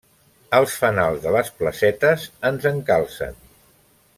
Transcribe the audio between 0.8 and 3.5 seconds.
fanals de les placetes ens encalcen.